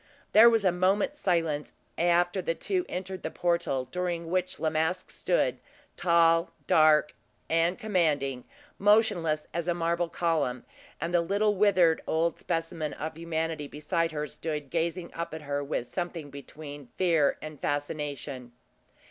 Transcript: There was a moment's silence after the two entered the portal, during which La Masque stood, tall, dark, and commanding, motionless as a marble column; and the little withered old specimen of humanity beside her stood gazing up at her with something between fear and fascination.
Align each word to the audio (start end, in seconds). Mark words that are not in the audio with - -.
There 0.31 0.49
was 0.49 0.65
a 0.65 0.71
moment's 0.71 1.19
silence 1.19 1.73
after 1.95 2.41
the 2.41 2.55
two 2.55 2.87
entered 2.89 3.21
the 3.21 3.29
portal, 3.29 3.87
during 3.91 4.31
which 4.31 4.59
La 4.59 4.71
Masque 4.71 5.11
stood, 5.11 5.59
tall, 5.95 6.49
dark, 6.65 7.13
and 7.47 7.77
commanding, 7.77 8.43
motionless 8.79 9.45
as 9.53 9.67
a 9.67 9.75
marble 9.75 10.09
column; 10.09 10.65
and 10.99 11.13
the 11.13 11.21
little 11.21 11.53
withered 11.53 12.01
old 12.07 12.39
specimen 12.39 12.93
of 12.95 13.15
humanity 13.15 13.67
beside 13.67 14.11
her 14.11 14.27
stood 14.27 14.71
gazing 14.71 15.13
up 15.13 15.35
at 15.35 15.43
her 15.43 15.63
with 15.63 15.85
something 15.85 16.31
between 16.31 16.87
fear 16.97 17.37
and 17.39 17.59
fascination. 17.61 18.53